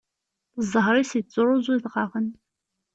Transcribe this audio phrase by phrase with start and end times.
[0.63, 2.27] Zzheṛ-is ittṛuẓu idɣaɣen.